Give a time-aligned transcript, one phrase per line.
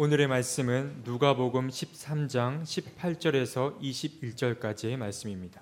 [0.00, 5.60] 오늘의 말씀은 누가복음 13장 18절에서 21절까지의 말씀입니다.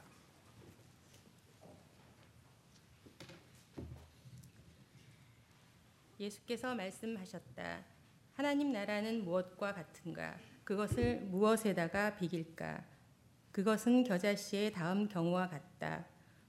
[6.21, 7.83] 예수께서 말씀하셨다.
[8.35, 10.37] 하나님 나라는 무엇과 같은가?
[10.65, 12.85] 그것을 무엇에다가 비길까?
[13.53, 16.05] 그것은 겨자씨의 다음 경우와 같다.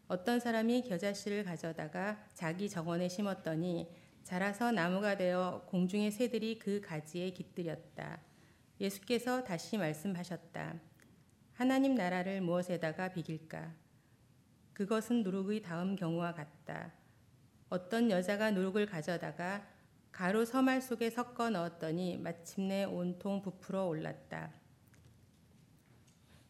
[0.09, 3.88] 어떤 사람이 겨자씨를 가져다가 자기 정원에 심었더니
[4.27, 8.19] 자라서 나무가 되어 공중의 새들이 그 가지에 깃들였다.
[8.81, 10.81] 예수께서 다시 말씀하셨다.
[11.54, 13.73] 하나님 나라를 무엇에다가 비길까?
[14.73, 16.91] 그것은 누룩의 다음 경우와 같다.
[17.69, 19.65] 어떤 여자가 누룩을 가져다가
[20.11, 24.51] 가루 서말 속에 섞어 넣었더니 마침내 온통 부풀어 올랐다.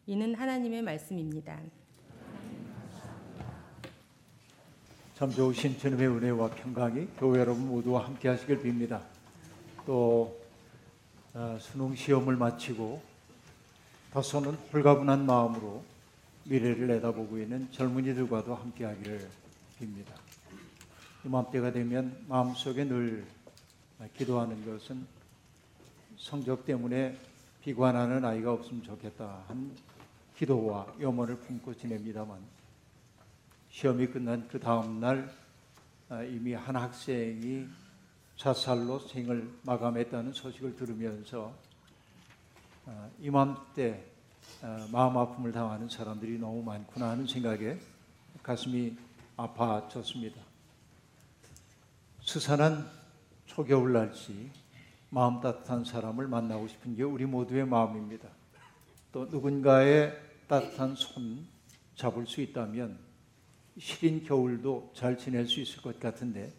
[0.06, 1.62] 이는 하나님의 말씀입니다.
[5.18, 9.00] 참 좋으신 주님의 은혜와 평강이 교회 여러분 모두와 함께 하시길 빕니다.
[9.84, 10.40] 또
[11.34, 13.02] 어, 수능 시험을 마치고
[14.12, 15.82] 다소는 홀가분한 마음으로
[16.44, 19.28] 미래를 내다보고 있는 젊은이들과도 함께 하기를
[19.80, 20.12] 빕니다.
[21.24, 23.26] 이맘때가 되면 마음속에 늘
[24.16, 25.04] 기도하는 것은
[26.16, 27.18] 성적 때문에
[27.64, 29.74] 비관하는 아이가 없으면 좋겠다 한
[30.36, 32.38] 기도와 염원을 품고 지냅니다만
[33.78, 35.32] 시험이 끝난 그 다음 날
[36.08, 37.64] 아, 이미 한 학생이
[38.34, 41.54] 자살로 생을 마감했다는 소식을 들으면서
[42.86, 44.04] 아, 이맘때
[44.62, 47.78] 아, 마음 아픔을 당하는 사람들이 너무 많구나 하는 생각에
[48.42, 48.96] 가슴이
[49.36, 50.42] 아파졌습니다.
[52.22, 52.84] 수산한
[53.46, 54.50] 초겨울 날씨
[55.08, 58.28] 마음 따뜻한 사람을 만나고 싶은 게 우리 모두의 마음입니다.
[59.12, 61.46] 또 누군가의 따뜻한 손
[61.94, 63.06] 잡을 수 있다면
[63.78, 66.52] 시린 겨울도 잘 지낼 수 있을 것 같은데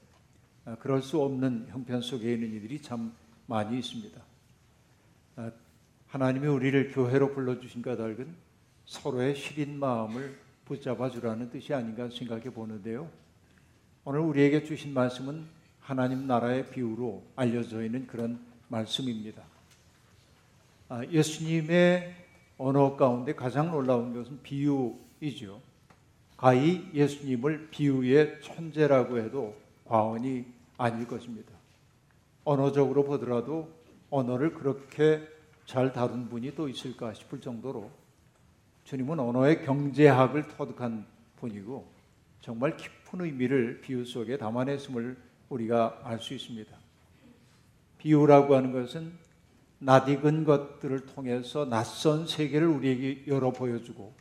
[0.65, 3.13] 아, 그럴 수 없는 형편 속에 있는 이들이 참
[3.45, 4.21] 많이 있습니다.
[5.37, 5.51] 아,
[6.07, 8.35] 하나님이 우리를 교회로 불러주신 까닭은
[8.85, 13.09] 서로의 시린 마음을 붙잡아 주라는 뜻이 아닌가 생각해 보는데요.
[14.05, 15.45] 오늘 우리에게 주신 말씀은
[15.79, 19.43] 하나님 나라의 비유로 알려져 있는 그런 말씀입니다.
[20.87, 22.15] 아, 예수님의
[22.57, 25.68] 언어 가운데 가장 놀라운 것은 비유이죠.
[26.39, 30.45] 가히 예수님을 비유의 천재라고 해도 과언이
[30.77, 31.51] 아닐 것입니다.
[32.45, 33.69] 언어적으로 보더라도
[34.09, 35.27] 언어를 그렇게
[35.65, 37.91] 잘 다룬 분이 또 있을까 싶을 정도로
[38.85, 41.05] 주님은 언어의 경제학을 터득한
[41.41, 41.85] 분이고
[42.39, 45.17] 정말 깊은 의미를 비유 속에 담아냈음을
[45.49, 46.71] 우리가 알 수 있습니다.
[47.97, 49.11] 비유라고 하는 것은
[49.79, 54.13] 낯익은 것들을 통해서 낯선 세계를 우리에게 열어 보여주고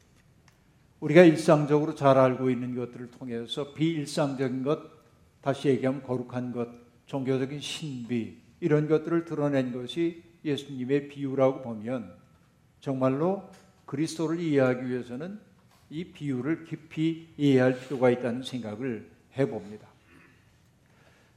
[1.01, 4.81] 우리가 일상적으로 잘 알고 있는 것들을 통해서 비일상적인 것,
[5.41, 6.69] 다시 얘기하면 거룩한 것,
[7.07, 12.13] 종교적인 신비 이런 것들을 드러낸 것이 예수님의 비유라고 보면
[12.81, 13.49] 정말로
[13.87, 15.39] 그리스도를 이해하기 위해서는
[15.91, 19.87] 이 비유를 깊이 이해할 필요가 있다는 생각을 해봅니다.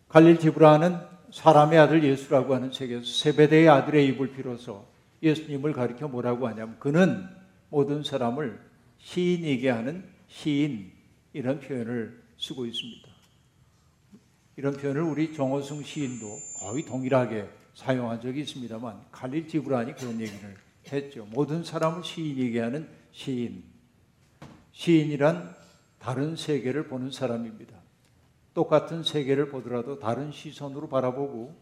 [0.10, 0.98] 갈릴 지브라는
[1.32, 4.86] 사람의 아들 예수라고 하는 책에서 세베대의 아들의 입을 빌어서
[5.24, 7.26] 예수님을 가리켜 뭐라고 하냐면 그는
[7.70, 8.71] 모든 사람을
[9.02, 10.92] 시인이게 하는 시인
[11.34, 13.08] 이런 표현을 쓰고 있습니다.
[14.58, 20.56] 이런 표현을 우리 정호승 시인도 거의 동일하게 사용한 적이 있습니다만 칼릴 지브란이 그런 얘기를
[20.92, 21.26] 했죠.
[21.32, 23.64] 모든 사람을 시인이게 하는 시인.
[24.72, 25.56] 시인이란
[26.00, 27.76] 다른 세계를 보는 사람입니다.
[28.54, 31.56] 똑같은 세계를 보더라도 다른 시선으로 바라보고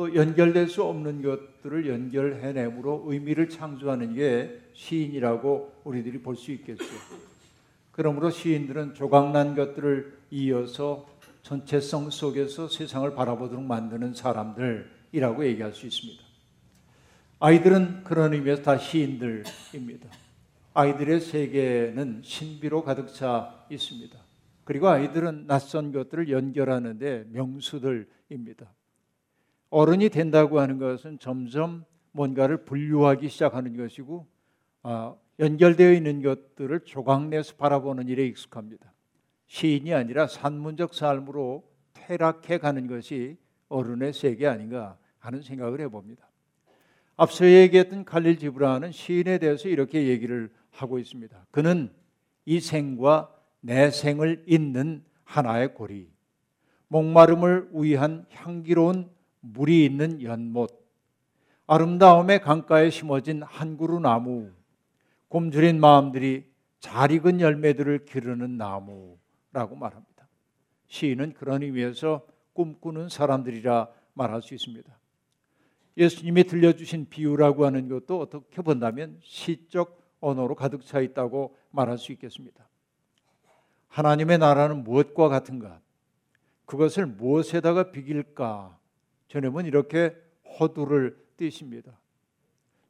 [0.00, 6.86] 또 연결될 수 없는 것들을 연결해내므로 의미를 창조하는 게 시인이라고 우리들이 볼 수 있겠죠.
[7.92, 11.06] 그러므로 시인들은 조각난 것들을 이어서
[11.42, 16.22] 전체성 속에서 세상을 바라보도록 만드는 사람들이라고 얘기할 수 있습니다.
[17.40, 20.08] 아이들은 그런 의미에서 다 시인들입니다.
[20.72, 24.18] 아이들의 세계는 신비로 가득 차 있습니다.
[24.64, 28.79] 그리고 아이들은 낯선 것들을 연결하는데 명수들입니다.
[29.70, 34.26] 어른이 된다고 하는 것은 점점 뭔가를 분류하기 시작하는 것이고
[34.82, 38.92] 아, 연결되어 있는 것들을 조각내서 바라보는 일에 익숙합니다.
[39.46, 43.36] 시인이 아니라 산문적 삶으로 퇴락해 가는 것이
[43.68, 46.28] 어른의 세계 아닌가 하는 생각을 해봅니다.
[47.16, 51.46] 앞서 얘기했던 칼릴 지브라는 시인에 대해서 이렇게 얘기를 하고 있습니다.
[51.50, 51.92] 그는
[52.44, 56.10] 이 생과 내 생을 잇는 하나의 고리,
[56.88, 60.80] 목마름을 우위한 향기로운 물이 있는 연못,
[61.66, 64.50] 아름다움의 강가에 심어진 한 그루 나무,
[65.28, 66.50] 곰주린 마음들이
[66.80, 70.26] 잘 익은 열매들을 기르는 나무라고 말합니다.
[70.88, 74.98] 시인은 그런 의미에서 꿈꾸는 사람들이라 말할 수 있습니다.
[75.96, 82.68] 예수님이 들려주신 비유라고 하는 것도 어떻게 본다면 시적 언어로 가득 차 있다고 말할 수 있겠습니다.
[83.88, 85.80] 하나님의 나라는 무엇과 같은가?
[86.64, 88.79] 그것을 무엇에다가 비길까?
[89.30, 90.14] 저놈은 이렇게
[90.58, 91.92] 허두를 띄십니다.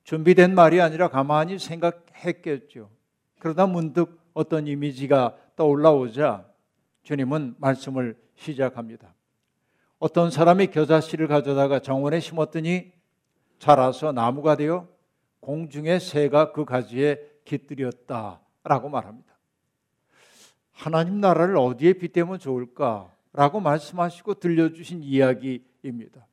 [0.04, 2.90] 준비된 말이 아니라 가만히 생각했겠죠.
[3.38, 6.46] 그러다 문득 어떤 이미지가 떠올라오자
[7.02, 9.14] 주님은 말씀을 시작합니다.
[9.98, 12.90] 어떤 사람이 겨자씨를 가져다가 정원에 심었더니
[13.58, 14.88] 자라서 나무가 되어
[15.40, 19.30] 공중의 새가 그 가지에 깃들였다라고 말합니다.
[20.72, 26.29] 하나님 나라를 어디에 빗대면 좋을까라고 말씀하시고 들려주신 이야기입니다.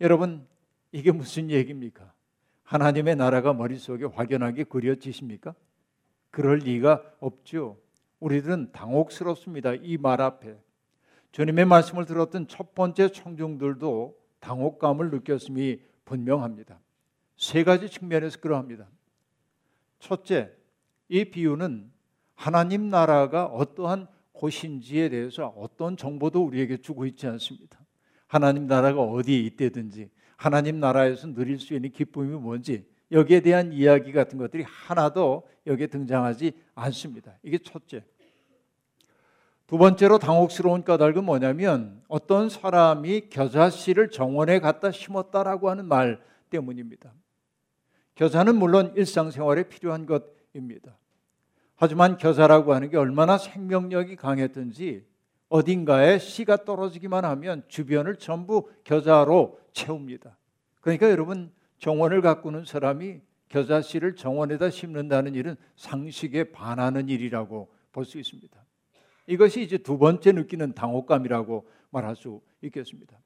[0.00, 0.46] 여러분
[0.92, 2.12] 이게 무슨 얘기입니까?
[2.64, 5.54] 하나님의 나라가 머릿속에 확연하게 그려지십니까?
[6.30, 7.78] 그럴 리가 없죠.
[8.20, 9.74] 우리들은 당혹스럽습니다.
[9.74, 10.56] 이 말 앞에.
[11.32, 16.80] 주님의 말씀을 들었던 첫 번째 청중들도 당혹감을 느꼈음이 분명합니다.
[17.36, 18.88] 세 가지 측면에서 그러합니다.
[19.98, 20.50] 첫째,
[21.08, 21.90] 이 비유는
[22.34, 27.78] 하나님 나라가 어떠한 곳인지에 대해서 어떤 정보도 우리에게 주고 있지 않습니다.
[28.26, 34.38] 하나님 나라가 어디에 있대든지 하나님 나라에서 누릴 수 있는 기쁨이 뭔지 여기에 대한 이야기 같은
[34.38, 37.38] 것들이 하나도 여기에 등장하지 않습니다.
[37.42, 38.04] 이게 첫째.
[39.66, 47.12] 두 번째로 당혹스러운 까닭은 뭐냐면 어떤 사람이 겨자씨를 정원에 갖다 심었다라고 하는 말 때문입니다.
[48.14, 50.96] 겨자는 물론 일상생활에 필요한 것입니다.
[51.74, 55.04] 하지만 겨자라고 하는 게 얼마나 생명력이 강했든지
[55.48, 60.36] 어딘가에 씨가 떨어지기만 하면 주변을 전부 겨자로 채웁니다.
[60.80, 68.18] 그러니까 여러분 정원을 가꾸는 사람이 겨자 씨를 정원에다 심는다는 일은 상식에 반하는 일이라고 볼 수
[68.18, 68.54] 있습니다.
[69.26, 73.18] 이것이 이제 두 번째 느끼는 당혹감이라고 말할 수 있겠습니다.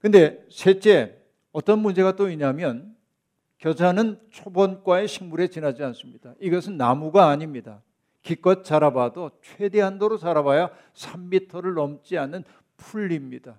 [0.00, 1.16] 근데 셋째
[1.52, 2.96] 어떤 문제가 또 있냐면
[3.58, 6.34] 겨자는 초본과의 식물에 지나지 않습니다.
[6.40, 7.82] 이것은 나무가 아닙니다.
[8.28, 12.44] 기껏 자라봐도 최대한도로 자라봐야 3미터를 넘지 않는
[12.76, 13.58] 풀입니다.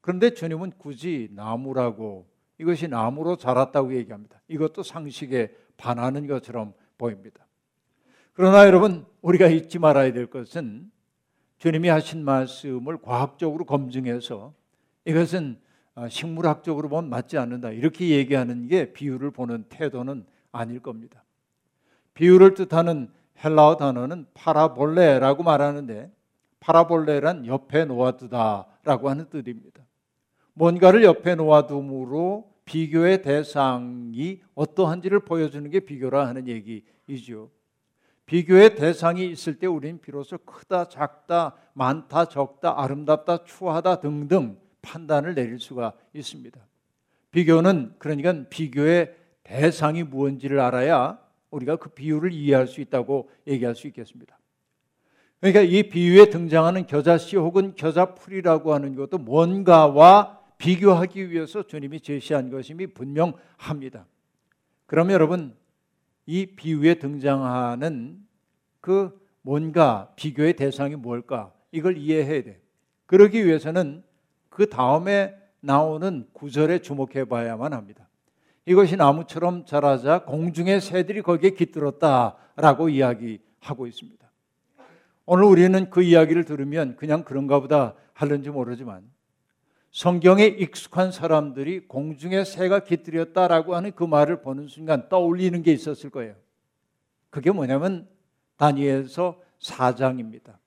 [0.00, 2.26] 그런데 주님은 굳이 나무라고
[2.58, 4.40] 이것이 나무로 자랐다고 얘기합니다.
[4.48, 7.46] 이것도 상식에 반하는 것처럼 보입니다.
[8.32, 10.90] 그러나 여러분 우리가 잊지 말아야 될 것은
[11.58, 14.52] 주님이 하신 말씀을 과학적으로 검증해서
[15.04, 15.60] 이것은
[15.94, 17.70] 아, 식물학적으로 보면 맞지 않는다.
[17.70, 21.22] 이렇게 얘기하는 게 비유를 보는 태도는 아닐 겁니다.
[22.14, 26.10] 비유를 뜻하는 헬라어 단어는 파라볼레라고 말하는데
[26.60, 29.82] 파라볼레란 옆에 놓아두다라고 하는 뜻입니다.
[30.54, 37.50] 뭔가를 옆에 놓아둠으로 비교의 대상이 어떠한지를 보여주는 게 비교라 하는 얘기이죠.
[38.26, 45.58] 비교의 대상이 있을 때 우리는 비로소 크다, 작다, 많다, 적다, 아름답다, 추하다 등등 판단을 내릴
[45.58, 46.60] 수가 있습니다.
[47.30, 49.14] 비교는 그러니까 비교의
[49.44, 51.18] 대상이 무엇인지를 알아야
[51.50, 54.38] 우리가 그 비유를 이해할 수 있다고 얘기할 수 있겠습니다.
[55.40, 62.88] 그러니까 이 비유에 등장하는 겨자씨 혹은 겨자풀이라고 하는 것도 뭔가와 비교하기 위해서 주님이 제시한 것임이
[62.88, 64.06] 분명합니다.
[64.86, 65.56] 그러면 여러분
[66.26, 68.26] 이 비유에 등장하는
[68.80, 71.52] 그 뭔가 비교의 대상이 뭘까?
[71.70, 72.60] 이걸 이해해야 돼.
[73.06, 74.02] 그러기 위해서는
[74.48, 78.07] 그 다음에 나오는 구절에 주목해 봐야만 합니다.
[78.68, 84.30] 이것이 나무처럼 자라자 공중의 새들이 거기에 깃들었다라고 이야기하고 있습니다.
[85.24, 89.02] 오늘 우리는 그 이야기를 들으면 그냥 그런가 보다 하는지 모르지만
[89.90, 96.34] 성경에 익숙한 사람들이 공중에 새가 깃들였다라고 하는 그 말을 보는 순간 떠올리는 게 있었을 거예요.
[97.30, 98.06] 그게 뭐냐면
[98.58, 100.58] 다니엘서 4장입니다.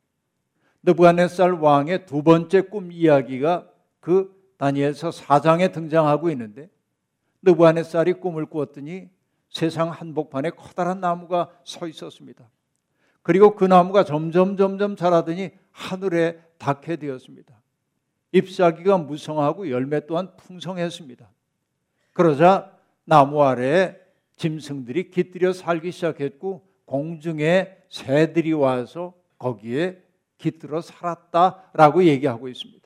[0.81, 6.69] 느부갓네살 왕의 두 번째 꿈 이야기가 그 다니엘서 4장에 등장하고 있는데
[7.43, 9.09] 느부갓네살이 꿈을 꾸었더니
[9.49, 12.49] 세상 한복판에 커다란 나무가 서 있었습니다.
[13.21, 17.61] 그리고 그 나무가 점점 점점 자라더니 하늘에 닿게 되었습니다.
[18.31, 21.29] 잎사귀가 무성하고 열매 또한 풍성했습니다.
[22.13, 23.99] 그러자 나무 아래에
[24.37, 30.01] 짐승들이 깃들여 살기 시작했고 공중에 새들이 와서 거기에
[30.37, 32.81] 깃들어 살았다라고 얘기하고 있습니다.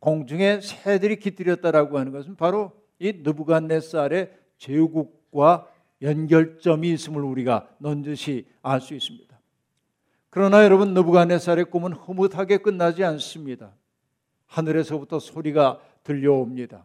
[0.00, 5.68] 공중에 새들이 깃들였다라고 하는 것은 바로 이 느부갓네살의 제국과
[6.02, 9.38] 연결점이 있음을 우리가 넌지시 알 수 있습니다.
[10.30, 13.72] 그러나 여러분 느부갓네살의 꿈은 흐뭇하게 끝나지 않습니다.
[14.46, 16.84] 하늘에서부터 소리가 들려옵니다.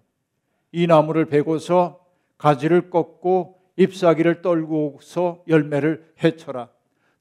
[0.72, 2.03] 이 나무를 베고서
[2.38, 6.70] 가지를 꺾고 잎사귀를 떨고서 열매를 해쳐라.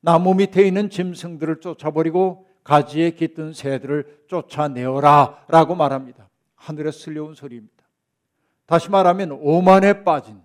[0.01, 6.29] 나무 밑에 있는 짐승들을 쫓아버리고 가지에 깃든 새들을 쫓아내어라 라고 말합니다.
[6.55, 7.82] 하늘에 쓸려온 소리입니다.
[8.73, 10.41] 다시 말하면 오만에 빠진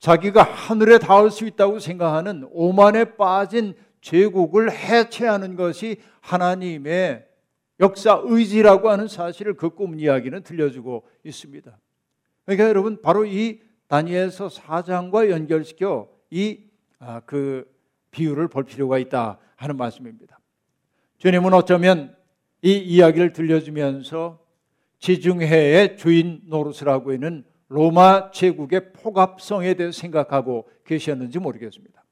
[0.00, 7.24] 자기가 하늘에 닿을 수 있다고 생각하는 오만에 빠진 제국을 해체하는 것이 하나님의
[7.78, 11.78] 역사 의지라고 하는 사실을 그 꿈 이야기는 들려주고 있습니다.
[12.46, 16.66] 그러니까 여러분 바로 이 다니엘서 4장과 연결시켜 이그
[16.98, 17.20] 아,
[18.10, 20.40] 비유를 볼 필요가 있다 하는 말씀입니다.
[21.18, 22.16] 주님은 어쩌면
[22.60, 24.40] 이 이야기를 들려주면서
[24.98, 32.04] 지중해의 주인 노릇을 하고 있는 로마 제국의 포갑성에 대해 생각하고 계셨는지 모르겠습니다.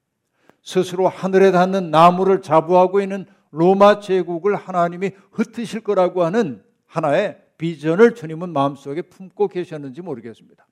[0.63, 8.55] 스스로 하늘에 닿는 나무를 자부하고 있는 로마 제국을 하나님이 흩으실 거라고 하는 하나의 비전을 주님은
[8.55, 10.67] 마음속에 품고 계셨는지 모르겠습니다.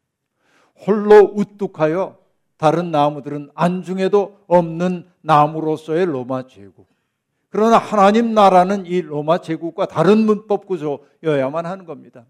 [0.87, 2.16] 홀로 우뚝하여
[2.57, 6.88] 다른 나무들은 안중에도 없는 나무로서의 로마 제국.
[7.50, 12.25] 그러나 하나님 나라는 이 로마 제국과 다른 문법 구조여야만 하는 겁니다.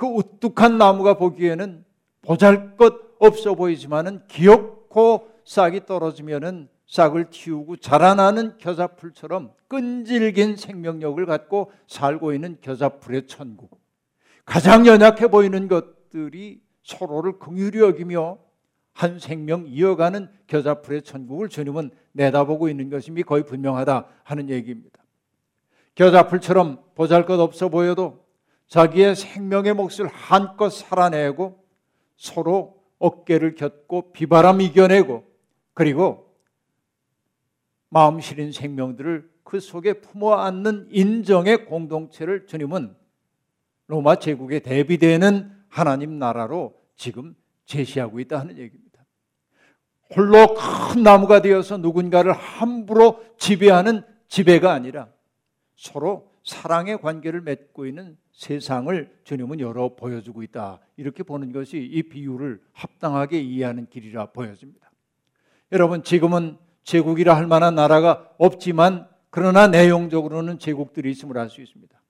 [0.00, 1.84] 그 우뚝한 나무가 보기에는
[2.22, 12.32] 보잘 것 없어 보이지만은 기엽고 싹이 떨어지면은 싹을 틔우고 자라나는 겨자풀처럼 끈질긴 생명력을 갖고 살고
[12.32, 13.78] 있는 겨자풀의 천국.
[14.46, 18.38] 가장 연약해 보이는 것들이 서로를 긍휼히 여기며
[18.94, 24.98] 한 생명 이어가는 겨자풀의 천국을 주님은 내다보고 있는 것임이 거의 분명하다 하는 얘기입니다.
[25.94, 28.29] 겨자풀처럼 보잘것 없어 보여도
[28.70, 31.62] 자기의 생명의 몫을 한껏 살아내고
[32.16, 35.24] 서로 어깨를 곁고 비바람 이겨내고
[35.74, 36.32] 그리고
[37.88, 42.94] 마음 시린 생명들을 그 속에 품어 안는 인정의 공동체를 주님은
[43.88, 47.34] 로마 제국에 대비되는 하나님 나라로 지금
[47.64, 49.04] 제시하고 있다 하는 얘기입니다.
[50.14, 55.08] 홀로 큰 나무가 되어서 누군가를 함부로 지배하는 지배가 아니라
[55.74, 60.80] 서로 사랑의 관계를 맺고 있는 세상을 주님은 열어 보여주고 있다.
[60.96, 64.90] 이렇게 보는 것이 이 비유를 합당하게 이해하는 길이라 보여집니다.
[65.72, 72.00] 여러분, 지금은 제국이라 할 만한 나라가 없지만 그러나 내용적으로는 제국들이 있음을 알 수 있습니다.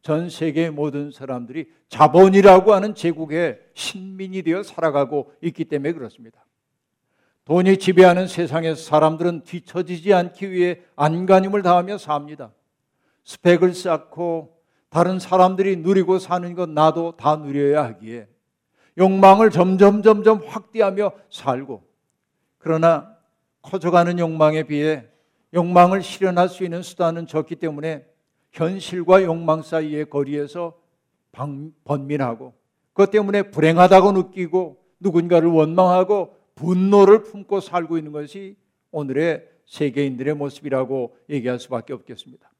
[0.00, 6.44] 전 세계 모든 사람들이 자본이라고 하는 제국의 신민이 되어 살아가고 있기 때문에 그렇습니다.
[7.46, 12.52] 돈이 지배하는 세상에서 사람들은 뒤처지지 않기 위해 안간힘을 다하며 삽니다.
[13.24, 14.53] 스펙을 쌓고
[14.94, 18.28] 다른 사람들이 누리고 사는 것 나도 다 누려야 하기에
[18.96, 21.82] 욕망을 점점 점점 확대하며 살고
[22.58, 23.16] 그러나
[23.60, 25.04] 커져가는 욕망에 비해
[25.52, 28.06] 욕망을 실현할 수 있는 수단은 적기 때문에
[28.52, 30.78] 현실과 욕망 사이의 거리에서
[31.82, 32.54] 번민하고
[32.92, 38.54] 그것 때문에 불행하다고 느끼고 누군가를 원망하고 분노를 품고 살고 있는 것이
[38.92, 42.53] 오늘의 세계인들의 모습이라고 얘기할 수밖에 없겠습니다.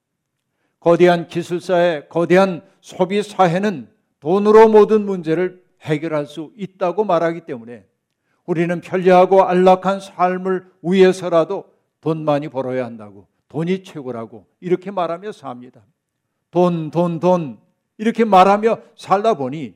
[0.84, 3.88] 거대한 기술사회, 거대한 소비 사회는
[4.20, 7.86] 돈으로 모든 문제를 해결할 수 있다고 말하기 때문에
[8.44, 11.72] 우리는 편리하고 안락한 삶을 위해서라도
[12.02, 15.80] 돈 많이 벌어야 한다고 돈이 최고라고 이렇게 말하며 삽니다.
[16.50, 17.58] 돈, 돈, 돈
[17.96, 19.74] 이렇게 말하며 살다 보니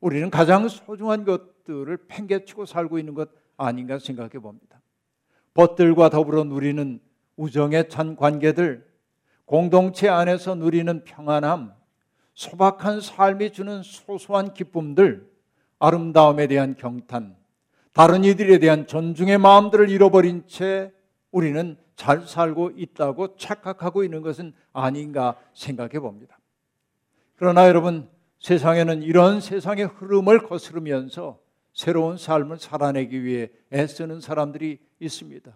[0.00, 3.28] 우리는 가장 소중한 것들을 팽개치고 살고 있는 것
[3.58, 4.80] 아닌가 생각해 봅니다.
[5.52, 6.98] 벗들과 더불어 누리는
[7.36, 8.89] 우정에 찬 관계들,
[9.50, 11.72] 공동체 안에서 누리는 평안함,
[12.34, 15.28] 소박한 삶이 주는 소소한 기쁨들,
[15.80, 17.34] 아름다움에 대한 경탄,
[17.92, 20.92] 다른 이들에 대한 존중의 마음들을 잃어버린 채
[21.32, 26.38] 우리는 잘 살고 있다고 착각하고 있는 것은 아닌가 생각해 봅니다.
[27.34, 31.40] 그러나 여러분, 세상에는 이런 세상의 흐름을 거스르면서
[31.72, 35.50] 새로운 삶을 살아내기 위해 애쓰는 사람들이 있습니다.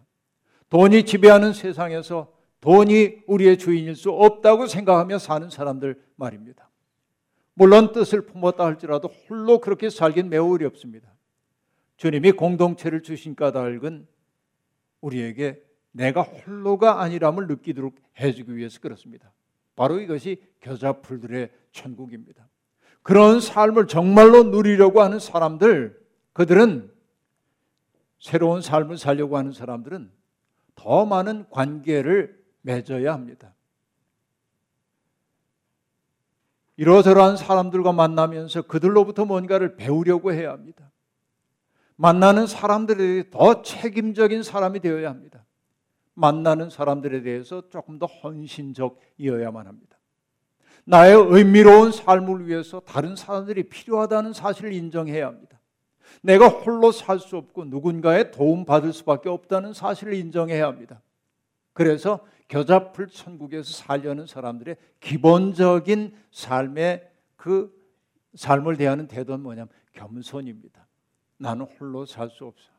[0.69, 2.34] 돈이 지배하는 세상에서
[2.65, 6.71] 돈이 우리의 주인일 수 없다고 생각하며 사는 사람들 말입니다.
[7.53, 11.13] 물론 뜻을 품었다 할지라도 홀로 그렇게 살긴 매우 어렵습니다.
[11.99, 14.07] 주님이 공동체를 주신 까닭은
[15.03, 19.31] 우리에게 내가 홀로가 아니람을 느끼도록 해주기 위해서 그렇습니다.
[19.77, 22.49] 바로 이것이 겨자풀들의 천국입니다.
[23.03, 26.03] 그런 삶을 정말로 누리려고 하는 사람들,
[26.33, 26.91] 그들은
[28.19, 30.11] 새로운 삶을 살려고 하는 사람들은
[30.77, 33.55] 더 많은 관계를 맺어야 합니다.
[36.77, 40.91] 이러저러한 사람들과 만나면서 그들로부터 뭔가를 배우려고 해야 합니다.
[41.97, 45.45] 만나는 사람들에 더 책임적인 사람이 되어야 합니다.
[46.15, 49.99] 만나는 사람들에 대해서 조금 더 헌신적이어야만 합니다.
[50.85, 55.61] 나의 의미로운 삶을 위해서 다른 사람들이 필요하다는 사실을 인정해야 합니다.
[56.23, 61.01] 내가 홀로 살 수 없고 누군가의 도움 받을 수밖에 없다는 사실을 인정해야 합니다.
[61.73, 67.75] 그래서 겨자풀 천국에서 살려는 사람들의 기본적인 삶의 그
[68.35, 70.87] 삶을 대하는 태도는 뭐냐면 겸손입니다.
[71.39, 72.71] 나는 홀로 살 수 없어.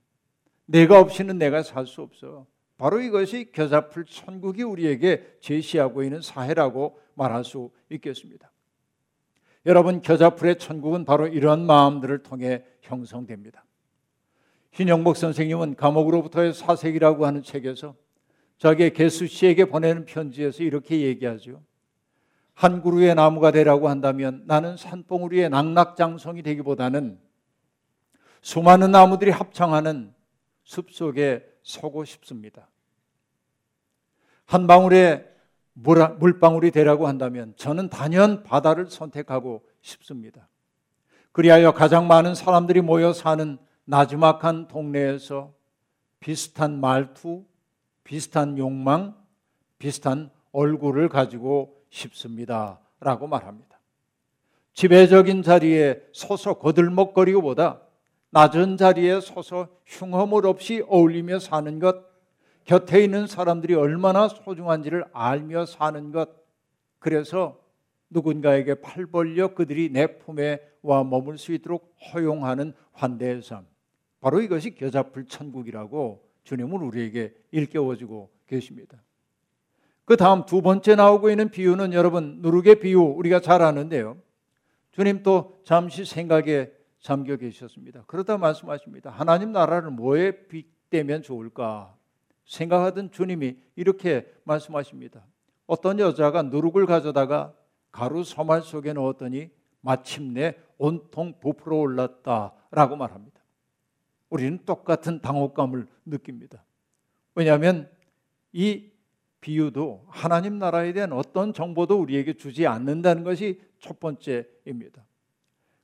[0.66, 2.46] 내가 없이는 내가 살 수 없어.
[2.78, 8.52] 바로 이것이 겨자풀 천국이 우리에게 제시하고 있는 사회라고 말할 수 있겠습니다.
[9.66, 13.66] 여러분, 겨자풀의 천국은 바로 이러한 마음들을 통해 형성됩니다.
[14.74, 17.96] 신영복 선생님은 감옥으로부터의 사색이라고 하는 책에서
[18.58, 21.62] 자기의 개수 씨에게 보내는 편지에서 이렇게 얘기하죠.
[22.54, 27.20] 한 그루의 나무가 되라고 한다면 나는 산봉우리의 낙낙장성이 되기보다는
[28.42, 30.14] 수많은 나무들이 합창하는
[30.64, 32.70] 숲속에 서고 싶습니다.
[34.46, 35.28] 한 방울의
[35.74, 40.48] 물 방울이 되라고 한다면 저는 단연 바다를 선택하고 싶습니다.
[41.34, 45.54] 그리하여 가장 많은 사람들이 모여 사는 나지막한 동네에서
[46.22, 47.44] 비슷한 말투,
[48.06, 49.16] 비슷한 욕망,
[49.78, 52.80] 비슷한 얼굴을 가지고 싶습니다.
[53.02, 53.78] 라고 말합니다.
[54.74, 57.82] 지배적인 자리에 서서 거들먹거리고보다
[58.30, 62.06] 낮은 자리에 서서 흉허물 없이 어울리며 사는 것,
[62.64, 66.30] 곁에 있는 사람들이 얼마나 소중한지를 알며 사는 것,
[67.00, 67.60] 그래서
[68.10, 73.66] 누군가에게 팔 벌려 그들이 내 품에 와 머물 수 있도록 허용하는 환대의 삶.
[74.20, 79.02] 바로 이것이 겨자풀 천국이라고 주님은 우리에게 일깨워주고 계십니다.
[80.06, 84.18] 그 다음 두 번째 나오고 있는 비유는 여러분 누룩의 비유 우리가 잘 아는데요.
[84.92, 88.04] 주님 또 잠시 생각에 잠겨 계셨습니다.
[88.08, 89.10] 그러다 말씀하십니다.
[89.10, 91.96] 하나님 나라를 뭐에 빗대면 좋을까?
[92.46, 95.26] 생각하던 주님이 이렇게 말씀하십니다.
[95.66, 97.54] 어떤 여자가 누룩을 가져다가
[97.92, 99.50] 가루 소말 속에 넣었더니
[99.82, 103.35] 마침내 온통 부풀어 올랐다라고 말합니다.
[104.30, 106.64] 우리는 똑같은 당혹감을 느낍니다.
[107.36, 107.90] 왜냐하면
[108.52, 108.92] 이
[109.42, 115.06] 비유도 하나님 나라에 대한 어떤 정보도 우리에게 주지 않는다는 것이 첫 번째입니다.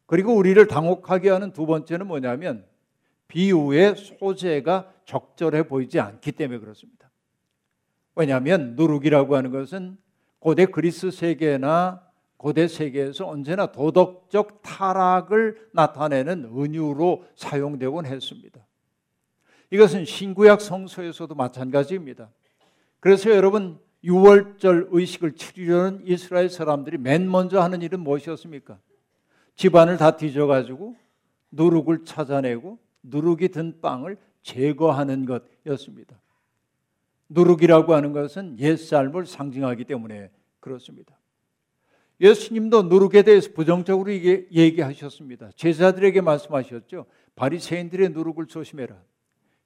[0.08, 2.66] 그리고 우리를 당혹하게 하는 두 번째는 뭐냐면
[3.28, 7.12] 비유의 소재가 적절해 보이지 않기 때문에 그렇습니다.
[8.16, 9.98] 왜냐하면 누룩이라고 하는 것은
[10.40, 12.11] 고대 그리스 세계나
[12.42, 18.66] 고대 세계에서 언제나 도덕적 타락을 나타내는 은유로 사용되곤 했습니다.
[19.70, 22.32] 이것은 신구약 성서에서도 마찬가지입니다.
[23.00, 28.80] 그래서 여러분 6월절 의식을 치르려는 이스라엘 사람들이 맨 먼저 하는 일은 무엇이었습니까?
[29.56, 30.96] 집안을 다 뒤져가지고
[31.52, 36.20] 누룩을 찾아내고 누룩이 든 빵을 제거하는 것이었습니다.
[37.30, 41.21] 누룩이라고 하는 것은 옛 삶을 상징하기 때문에 그렇습니다.
[42.22, 45.50] 예수님도 누룩에 대해서 부정적으로 얘기하셨습니다.
[45.56, 47.08] 제자들에게 말씀하셨죠.
[47.36, 48.96] 바리새인들의 누룩을 조심해라.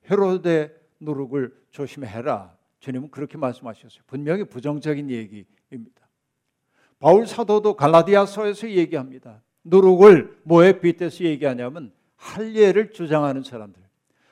[0.10, 2.56] 헤로데 누룩을 조심해라.
[2.80, 4.04] 주님은 그렇게 말씀하셨어요.
[4.08, 6.08] 분명히 부정적인 얘기입니다.
[7.00, 9.42] 바울 사도도 갈라디아서에서 얘기합니다.
[9.66, 13.82] 누룩을 뭐에 빗대서 얘기하냐면 할례를 주장하는 사람들.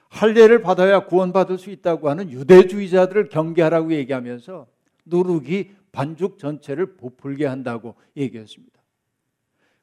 [0.08, 4.68] 할례를 받아야 구원받을 수 있다고 하는 유대주의자들을 경계하라고 얘기하면서
[5.06, 8.82] 누룩이 반죽 전체를 부풀게 한다고 얘기했습니다.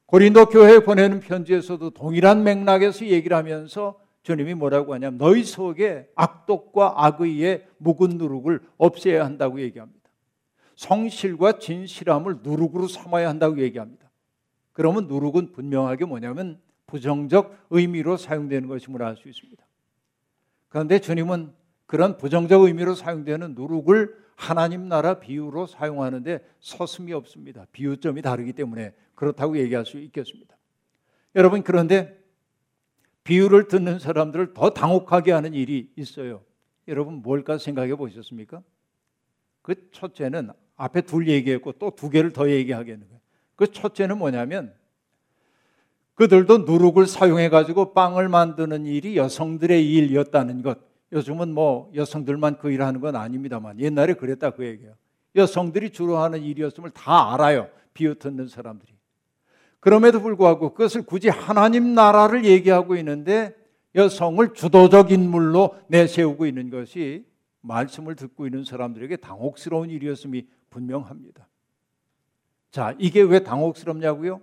[0.04, 7.66] 고린도 교회에 보내는 편지에서도 동일한 맥락에서 얘기를 하면서 주님이 뭐라고 하냐면 너희 속에 악독과 악의의
[7.78, 10.10] 묵은 누룩을 없애야 한다고 얘기합니다.
[10.74, 14.10] 성실과 진실함을 누룩으로 삼아야 한다고 얘기합니다.
[14.72, 19.64] 그러면 누룩은 분명하게 뭐냐면 부정적 의미로 사용되는 것임을 알 수 있습니다.
[20.68, 21.52] 그런데 주님은
[21.86, 27.66] 그런 부정적 의미로 사용되는 누룩을 하나님 나라 비유로 사용하는데 서슴이 없습니다.
[27.72, 30.56] 비유점이 다르기 때문에 그렇다고 얘기할 수 있겠습니다.
[31.36, 32.18] 여러분 그런데
[33.22, 36.42] 비유를 듣는 사람들을 더 당혹하게 하는 일이 있어요.
[36.88, 38.62] 여러분 뭘까 생각해 보셨습니까?
[39.60, 43.20] 그 첫째는 앞에 둘 얘기했고 또 두 개를 더 얘기하겠는 거예요.
[43.56, 44.72] 그 첫째는 뭐냐면
[46.14, 50.89] 그들도 누룩을 사용해 가지고 빵을 만드는 일이 여성들의 일이었다는 것.
[51.12, 54.94] 요즘은 뭐 여성들만 그 일을 하는 건 아닙니다만 옛날에 그랬다 그 얘기예요.
[55.34, 57.68] 여성들이 주로 하는 일이었음을 다 알아요.
[57.94, 58.92] 비유 듣는 사람들이.
[59.80, 63.54] 그럼에도 불구하고 그것을 굳이 하나님 나라를 얘기하고 있는데
[63.94, 67.24] 여성을 주도적 인물로 내세우고 있는 것이
[67.62, 71.48] 말씀을 듣고 있는 사람들에게 당혹스러운 일이었음이 분명합니다.
[72.70, 74.40] 자, 이게 왜 당혹스럽냐고요?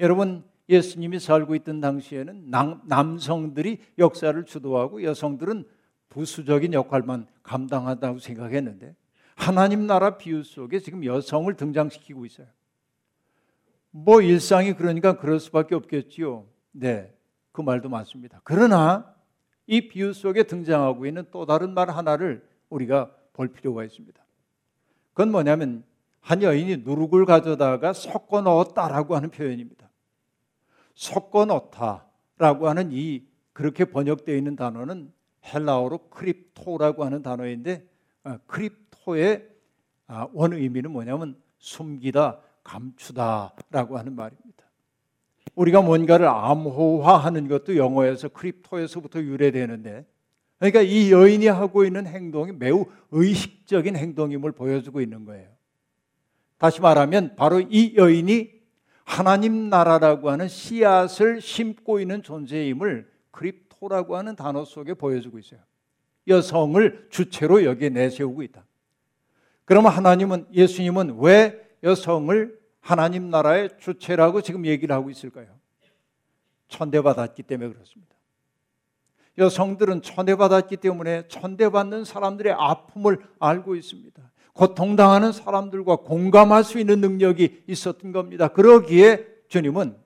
[0.00, 5.64] 여러분, 예수님이 살고 있던 당시에는 남, 성들이 역사를 주도하고 여성들은
[6.12, 8.94] 부수적인 역할만 감당한다고 생각했는데
[9.34, 12.46] 하나님 나라 비유 속에 지금 여성을 등장시키고 있어요.
[13.90, 16.46] 뭐 일상이 그러니까 그럴 수밖에 없겠지요.
[16.72, 17.14] 네,
[17.50, 18.42] 그 말도 맞습니다.
[18.44, 19.14] 그러나
[19.66, 24.22] 이 비유 속에 등장하고 있는 또 다른 말 하나를 우리가 볼 필요가 있습니다.
[25.14, 25.82] 그건 뭐냐면
[26.20, 29.88] 한 여인이 누룩을 가져다가 섞어 넣었다라고 하는 표현입니다.
[30.94, 35.10] 섞어 놓다라고 하는 이 그렇게 번역되어 있는 단어는
[35.44, 37.86] 헬라어로 κρύπτω라고 하는 단어인데
[38.24, 39.48] 어, κρύπτω의
[40.06, 44.64] 아, 원 의미는 뭐냐면 숨기다, 감추다라고 하는 말입니다.
[45.54, 50.06] 우리가 뭔가를 암호화하는 것도 영어에서 crypto에서부터 유래되는데
[50.58, 55.48] 그러니까 이 여인이 하고 있는 행동이 매우 의식적인 행동임을 보여주고 있는 거예요.
[56.58, 58.52] 다시 말하면 바로 이 여인이
[59.04, 65.58] 하나님 나라라고 하는 씨앗을 심고 있는 존재임을 κρύπτω라고 하는 단어 속에 보여주고 있어요.
[66.28, 68.64] 여성을 주체로 여기에 내세우고 있다.
[69.64, 75.48] 그러면 하나님은 예수님은 왜 여성을 하나님 나라의 주체라고 지금 얘기를 하고 있을까요?
[76.68, 78.14] 천대받았기 때문에 그렇습니다.
[79.38, 84.30] 여성들은 천대받았기 때문에 천대받는 사람들의 아픔을 알고 있습니다.
[84.52, 88.46] 고통당하는 사람들과 공감할 수 있는 능력이 있었던 겁니다.
[88.46, 89.96] 그러기에 주님은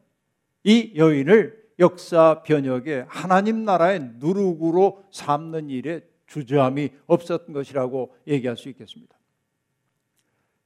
[0.65, 9.17] 이 여인을 역사 변혁에 하나님 나라의 누룩으로 삼는 일에 주저함이 없었던 것이라고 얘기할 수 있겠습니다.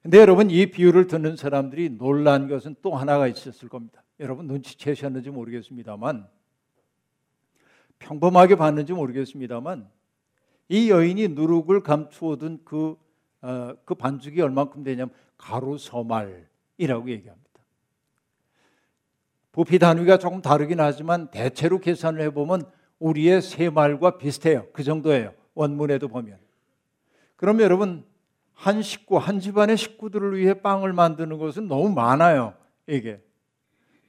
[0.03, 4.03] 근데 여러분 이 비유를 듣는 사람들이 놀란 것은 또 하나가 있었을 겁니다.
[4.19, 6.27] 여러분 눈치채셨는지 모르겠습니다만
[7.99, 9.89] 평범하게 봤는지 모르겠습니다만
[10.69, 12.97] 이 여인이 누룩을 감추어둔 그,
[13.43, 17.50] 어, 그 반죽이 얼만큼 되냐면 가루 서말이라고 얘기합니다.
[19.53, 22.63] 부피 단위가 조금 다르긴 하지만 대체로 계산을 해보면
[22.99, 24.67] 우리의 세 말과 비슷해요.
[24.73, 25.33] 그 정도예요.
[25.55, 26.39] 원문에도 보면.
[27.37, 28.05] 그럼 여러분
[28.53, 32.55] 한 식구, 한 집안의 식구들을 위해 빵을 만드는 것은 너무 많아요.
[32.87, 33.23] 이게.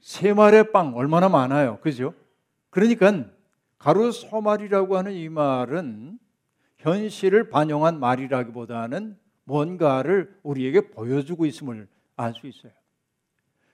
[0.01, 1.79] 세 마리의 빵 얼마나 많아요.
[1.79, 2.13] 그죠?
[2.69, 3.25] 그러니까
[3.77, 6.19] 가루 소말이라고 하는 이 말은
[6.77, 12.71] 현실을 반영한 말이라기보다는 뭔가를 우리에게 보여주고 있음을 알 수 있어요.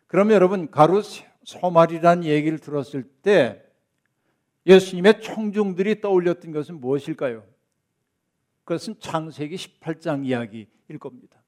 [0.08, 1.02] 그러면 여러분 가루
[1.48, 3.64] 소말이라는 얘기를 들었을 때
[4.66, 7.42] 예수님의 청중들이 떠올렸던 것은 무엇일까요?
[8.66, 11.42] 그것은 창세기 18장 이야기일 겁니다.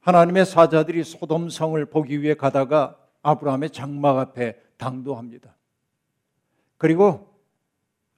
[0.00, 5.54] 하나님의 사자들이 소돔성을 보기 위해 가다가 아브라함의 장막 앞에 당도합니다.
[6.78, 7.32] 그리고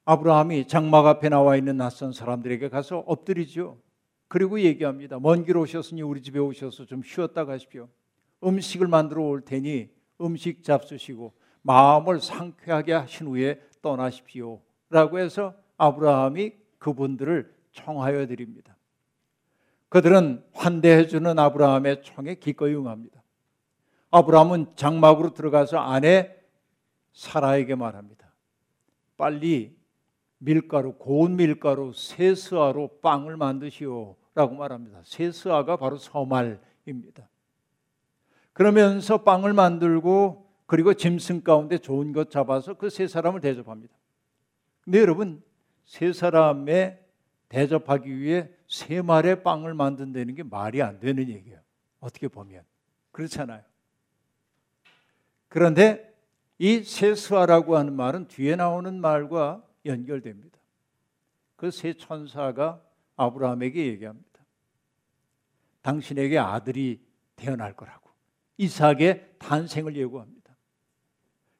[0.05, 3.77] 아브라함이 장막 앞에 나와 있는 낯선 사람들에게 가서 엎드리죠.
[4.27, 5.19] 그리고 얘기합니다.
[5.19, 7.87] 먼 길 오셨으니 우리 집에 오셔서 좀 쉬었다 가십시오.
[8.43, 9.89] 음식을 만들어 올 테니
[10.21, 14.61] 음식 잡수시고 마음을 상쾌하게 하신 후에 떠나십시오.
[14.89, 18.75] 라고 해서 아브라함이 그분들을 청하여 드립니다.
[19.89, 23.21] 그들은 환대해 주는 아브라함의 청에 기꺼이 응합니다.
[24.11, 26.35] 아브라함은 장막으로 들어가서 아내
[27.13, 28.31] 사라에게 말합니다.
[29.17, 29.75] 빨리
[30.37, 35.01] 밀가루, 고운 밀가루 세스아로 빵을 만드시오라고 말합니다.
[35.03, 37.27] 세스아가 바로 서말입니다.
[38.55, 43.93] 그러면서 빵을 만들고 그리고 짐승 가운데 좋은 것 잡아서 그 세 사람을 대접합니다.
[44.81, 45.43] 근데 여러분
[45.83, 47.05] 세 사람에
[47.49, 51.59] 대접하기 위해 세 마리의 빵을 만든다는 게 말이 안 되는 얘기예요.
[51.99, 52.63] 어떻게 보면
[53.11, 53.61] 그렇잖아요.
[55.49, 56.15] 그런데
[56.57, 60.57] 이 세스아라고 하는 말은 뒤에 나오는 말과 연결됩니다.
[61.57, 62.81] 그 세 천사가
[63.17, 64.39] 아브라함에게 얘기합니다.
[65.81, 68.04] 당신에게 아들이 태어날 거라고.
[68.57, 70.55] 이삭의 탄생을 예고합니다.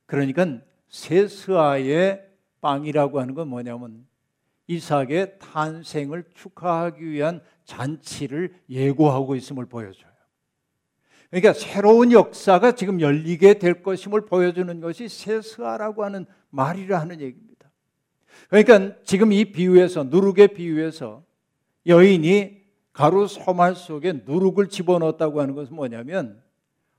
[0.05, 2.25] 그러니까 세스아의
[2.61, 4.05] 빵이라고 하는 건 뭐냐면
[4.67, 10.15] 이삭의 탄생을 축하하기 위한 잔치를 예고하고 있음을 보여줘요.
[11.29, 17.69] 그러니까 새로운 역사가 지금 열리게 될 것임을 보여주는 것이 세스아라고 하는 말이라 하는 얘기입니다.
[18.49, 21.23] 그러니까 지금 이 비유에서 누룩의 비유에서
[21.87, 26.41] 여인이 가루 소말 속에 누룩을 집어넣었다고 하는 것은 뭐냐면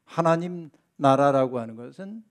[0.07, 2.23] 하나님 나라라고 하는 것은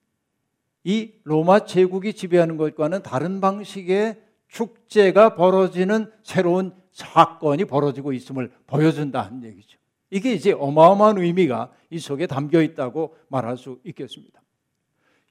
[0.83, 9.77] 이 로마 제국이 지배하는 것과는 다른 방식의 축제가 벌어지는 새로운 사건이 벌어지고 있음을 보여준다는 얘기죠.
[10.09, 14.41] 이게 이제 어마어마한 의미가 이 속에 담겨 있다고 말할 수 있겠습니다.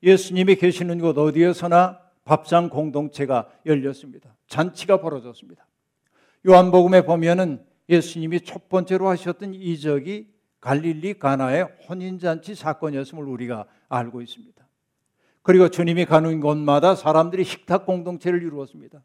[0.02, 4.36] 예수님이 계시는 곳 어디에서나 밥상 공동체가 열렸습니다.
[4.46, 5.66] 잔치가 벌어졌습니다.
[6.46, 10.33] 요한복음에 보면은 예수님이 첫 번째로 하셨던 이적이
[10.64, 14.66] 갈릴리 가나의 혼인잔치 사건이었음을 우리가 알고 있습니다.
[15.42, 19.04] 그리고 주님이 가는 곳마다 사람들이 식탁 공동체를 이루었습니다.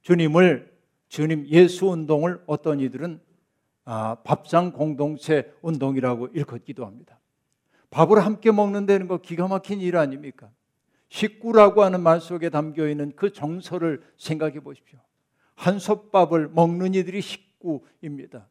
[0.00, 0.72] 주님을
[1.08, 3.20] 주님 예수 운동을 어떤 이들은
[3.84, 7.20] 아, 밥상 공동체 운동이라고 일컫기도 합니다.
[7.90, 10.48] 밥을 함께 먹는다는 거 기가 막힌 일 아닙니까?
[11.10, 14.98] 식구라고 하는 말 속에 담겨 있는 그 정서를 생각해 보십시오.
[15.54, 18.48] 한 솥밥을 먹는 이들이 식구입니다.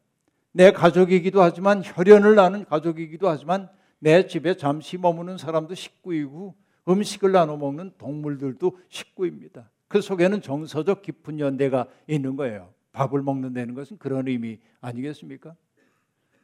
[0.52, 6.54] 내 가족이기도 하지만 혈연을 나눈 가족이기도 하지만 내 집에 잠시 머무는 사람도 식구이고
[6.88, 9.70] 음식을 나눠 먹는 동물들도 식구입니다.
[9.88, 12.72] 그 속에는 정서적 깊은 연대가 있는 거예요.
[12.92, 15.54] 밥을 먹는다는 것은 그런 의미 아니겠습니까?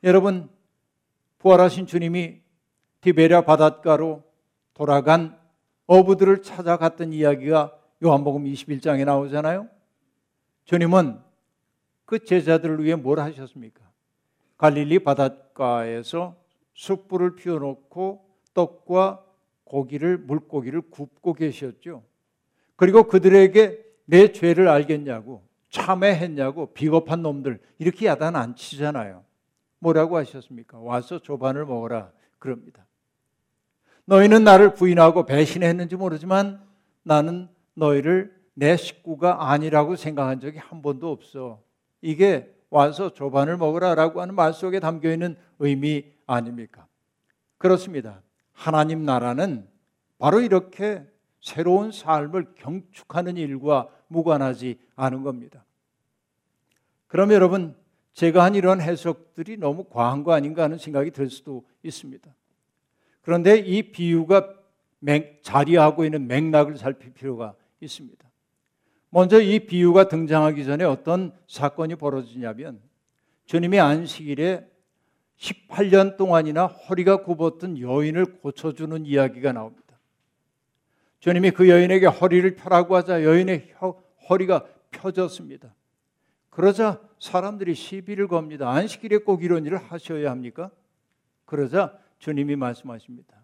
[0.04, 0.48] 여러분,
[1.38, 2.40] 부활하신 주님이
[3.00, 4.22] 티베리아 바닷가로
[4.74, 5.38] 돌아간
[5.86, 9.68] 어부들을 찾아갔던 이야기가 요한복음 21장에 나오잖아요.
[10.64, 11.18] 주님은
[12.04, 13.87] 그 제자들을 위해 뭘 하셨습니까?
[14.58, 16.36] 갈릴리 바닷가에서
[16.74, 19.24] 숯불을 피워놓고 떡과
[19.64, 22.02] 고기를 물고기를 굽고 계셨죠.
[22.76, 29.24] 그리고 그들에게 내 죄를 알겠냐고 참회했냐고 비겁한 놈들 이렇게 야단 안 치잖아요.
[29.78, 30.78] 뭐라고 하셨습니까?
[30.78, 32.86] 와서 조반을 먹어라 그럽니다.
[34.06, 36.62] 너희는 나를 부인하고 배신했는지 모르지만
[37.02, 41.62] 나는 너희를 내 식구가 아니라고 생각한 적이 한 번도 없어.
[42.00, 46.86] 이게 와서 조반을 먹으라라고 하는 말 속에 담겨 있는 의미 아닙니까?
[47.56, 48.22] 그렇습니다.
[48.52, 49.66] 하나님 나라는
[50.18, 51.04] 바로 이렇게
[51.40, 55.64] 새로운 삶을 경축하는 일과 무관하지 않은 겁니다.
[57.06, 57.74] 그럼 여러분,
[58.12, 62.28] 제가 한 이런 해석들이 너무 과한 거 아닌가 하는 생각이 들 수도 있습니다.
[63.22, 64.54] 그런데 이 비유가
[65.42, 68.27] 자리하고 있는 맥락을 살필 필요가 있습니다.
[69.10, 72.80] 먼저 이 비유가 등장하기 전에 어떤 사건이 벌어지냐면
[73.46, 74.68] 주님이 안식일에
[75.38, 79.84] 18년 동안이나 허리가 굽었던 여인을 고쳐주는 이야기가 나옵니다.
[81.20, 83.74] 주님이 그 여인에게 허리를 펴라고 하자 여인의
[84.28, 85.74] 허리가 펴졌습니다.
[86.50, 88.70] 그러자 사람들이 시비를 겁니다.
[88.70, 90.70] 안식일에 꼭 이런 일을 하셔야 합니까?
[91.44, 93.36] 그러자 주님이 말씀하십니다.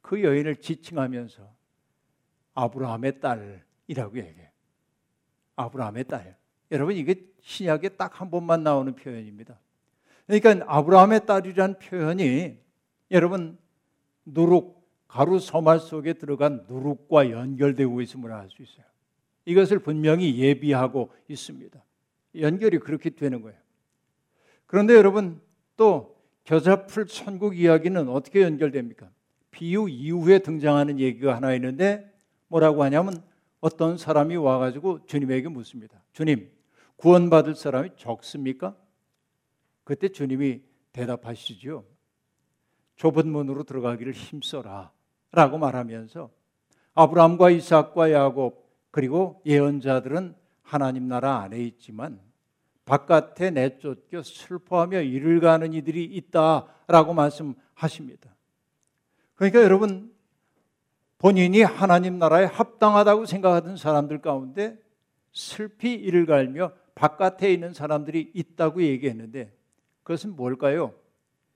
[0.00, 1.42] 그 여인을 지칭하면서
[2.54, 4.55] 아브라함의 딸이라고 얘기해요.
[5.56, 6.36] 아브라함의 딸.
[6.70, 9.58] 여러분 이게 신약에 딱 한 번만 나오는 표현입니다.
[10.26, 12.58] 그러니까 아브라함의 딸이란 표현이
[13.10, 13.58] 여러분
[14.24, 18.84] 누룩 가루 서말 속에 들어간 누룩과 연결되고 있음을 알 수 있어요.
[19.44, 21.82] 이것을 분명히 예비하고 있습니다.
[22.40, 23.56] 연결이 그렇게 되는 거예요.
[24.66, 25.40] 그런데 여러분
[25.76, 29.08] 또 겨자풀 천국 이야기는 어떻게 연결됩니까?
[29.52, 32.12] 비유 이후에 등장하는 얘기가 하나 있는데
[32.48, 33.22] 뭐라고 하냐면
[33.60, 36.02] 어떤 사람이 와가지고 주님에게 묻습니다.
[36.12, 36.50] 주님,
[36.96, 38.76] 구원받을 사람이 적습니까?
[39.84, 41.84] 그때 주님이 대답하시죠.
[42.96, 44.90] 좁은 문으로 들어가기를 힘써라.
[45.32, 46.30] 라고 말하면서
[46.94, 52.18] 아브라함과 이삭과 야곱 그리고 예언자들은 하나님 나라 안에 있지만
[52.86, 58.34] 바깥에 내쫓겨 슬퍼하며 이를 가는 이들이 있다라고 말씀하십니다.
[59.34, 60.15] 그러니까 여러분
[61.18, 64.78] 본인이 하나님 나라에 합당하다고 생각하던 사람들 가운데
[65.32, 69.52] 슬피 이를 갈며 바깥에 있는 사람들이 있다고 얘기했는데
[70.02, 70.94] 그것은 뭘까요?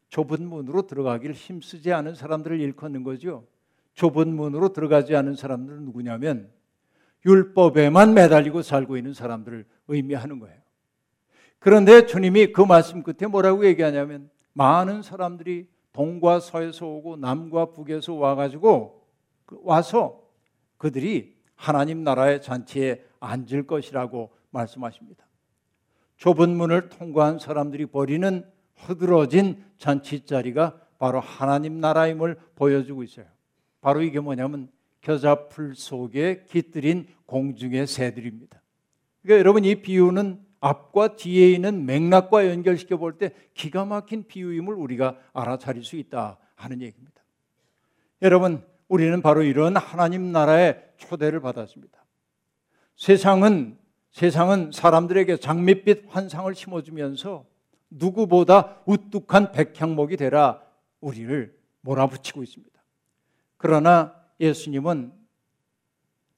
[0.08, 3.46] 좁은 문으로 들어가기를 힘쓰지 않은 사람들을 일컫는 거죠.
[3.94, 6.50] 좁은 문으로 들어가지 않은 사람들은 누구냐면
[7.24, 10.56] 율법에만 매달리고 살고 있는 사람들을 의미하는 거예요.
[11.58, 18.99] 그런데 주님이 그 말씀 끝에 뭐라고 얘기하냐면 많은 사람들이 동과 서에서 오고 남과 북에서 와가지고
[18.99, 18.99] 그
[19.62, 20.22] 와서
[20.78, 25.26] 그들이 하나님 나라의 잔치에 앉을 것이라고 말씀하십니다.
[26.16, 28.44] 좁은 문을 통과한 사람들이 버리는
[28.76, 33.26] 흐드러진 잔치 자리가 바로 하나님 나라임을 보여주고 있어요.
[33.80, 38.60] 바로 이게 뭐냐면 겨자풀 속에 깃들인 공중의 새들입니다.
[39.22, 45.18] 그러니까 여러분 이 비유는 앞과 뒤에 있는 맥락과 연결시켜 볼 때 기가 막힌 비유임을 우리가
[45.32, 47.22] 알아차릴 수 있다 하는 얘기입니다.
[48.22, 52.04] 여러분, 우리는 바로 이런 하나님 나라의 초대를 받았습니다.
[52.96, 53.78] 세상은
[54.10, 57.46] 세상은 사람들에게 장밋빛 환상을 심어주면서
[57.90, 60.60] 누구보다 우뚝한 백향목이 되라
[61.00, 62.82] 우리를 몰아붙이고 있습니다.
[63.58, 65.12] 그러나 예수님은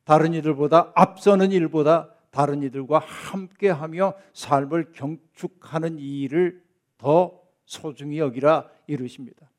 [0.04, 6.62] 다른 이들보다 앞서는 일보다 다른 이들과 함께하며 삶을 경축하는 이 일을
[6.98, 9.51] 더 소중히 여기라 이르십니다.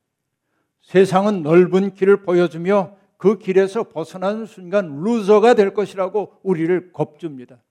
[0.83, 7.61] 세상은 넓은 길을 보여주며 그 길에서 벗어나는 순간 루저가 될 것이라고 우리를 겁줍니다.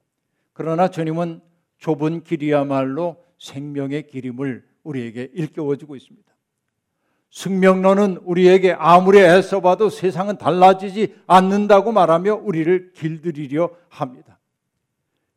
[0.55, 1.41] 그러나 주님은
[1.79, 6.33] 좁은 길이야말로 생명의 길임을 우리에게 일깨워주고 있습니다.
[7.29, 14.39] 숙명론은 우리에게 아무리 애써봐도 세상은 달라지지 않는다고 말하며 우리를 길들이려 합니다.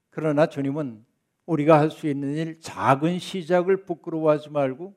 [0.09, 1.05] 그러나 주님은
[1.45, 4.93] 우리가 할 수 있는 일, 작은 시작을 부끄러워하지 말고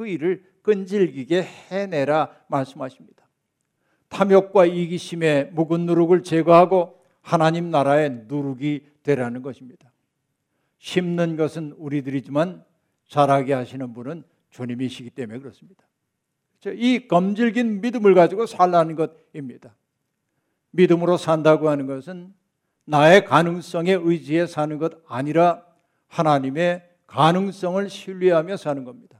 [0.00, 3.22] 그 일을 끈질기게 해내라 말씀하십니다.
[4.08, 9.92] 탐욕과 이기심의 묵은 누룩을 제거하고 하나님 나라의 누룩이 되라는 것입니다.
[10.78, 12.64] 심는 것은 우리들이지만
[13.08, 15.84] 자라게 하시는 분은 주님이시기 때문에 그렇습니다.
[16.68, 19.76] 이 검질긴 믿음을 가지고 살라는 것입니다.
[20.70, 22.32] 믿음으로 산다고 하는 것은
[22.86, 25.62] 나의 가능성에 의지해 사는 것 아니라
[26.08, 29.19] 하나님의 가능성을 신뢰하며 사는 겁니다.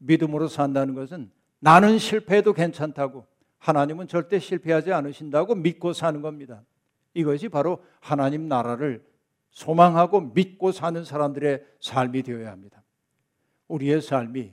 [0.00, 3.26] 믿음으로 산다는 것은 나는 실패해도 괜찮다고
[3.58, 6.62] 하나님은 절대 실패하지 않으신다고 믿고 사는 겁니다.
[7.14, 9.04] 이것이 바로 하나님 나라를
[9.50, 12.82] 소망하고 믿고 사는 사람들의 삶이 되어야 합니다.
[13.68, 14.52] 우리의 삶이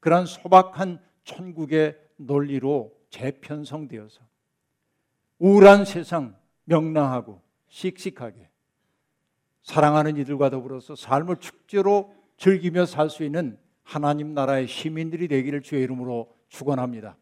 [0.00, 4.20] 그러한 소박한 천국의 논리로 재편성되어서
[5.38, 8.48] 우울한 세상 명랑하고 씩씩하게
[9.62, 16.36] 사랑하는 이들과 더불어서 삶을 축제로 즐기며 살 수 있는 하나님 나라의 시민들이 되기를 주의 이름으로
[16.48, 17.16] 축원합니다.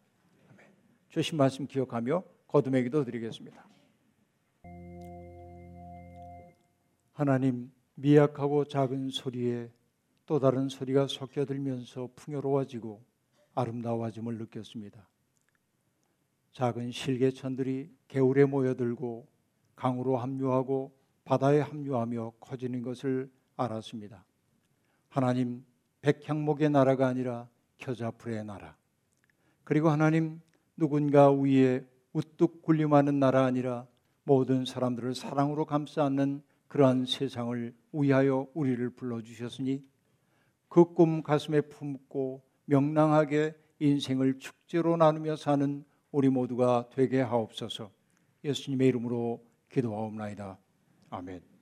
[1.09, 3.63] 주신 말씀 기억하며 거듭의 기도 드리겠습니다.
[7.13, 9.69] 하나님 미약하고 작은 소리에
[10.25, 12.99] 또 다른 소리가 섞여들면서 풍요로워지고
[13.53, 15.07] 아름다워짐을 느꼈습니다.
[16.51, 19.27] 작은 실개천들이 개울에 모여들고
[19.75, 24.25] 강으로 합류하고 바다에 합류하며 커지는 것을 알았습니다.
[25.09, 25.63] 하나님
[26.05, 28.75] 백향목의 나라가 아니라 겨자풀의 나라.
[29.63, 30.39] 그리고 하나님
[30.77, 33.87] 누군가 위에 우뚝 군림하는 나라 아니라
[34.23, 39.83] 모든 사람들을 사랑으로 감싸 안는 그러한 세상을 위하여 우리를 불러 주셨으니
[40.69, 47.89] 그 꿈 가슴에 품고 명랑하게 인생을 축제로 나누며 사는 우리 모두가 되게 하옵소서.
[48.43, 50.59] 예수님의 이름으로 기도하옵나이다.
[51.09, 51.54] 아멘.